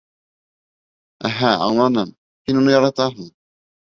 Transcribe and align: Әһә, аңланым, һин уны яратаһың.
Әһә, 1.29 1.51
аңланым, 1.65 2.13
һин 2.49 2.63
уны 2.63 2.73
яратаһың. 2.75 3.29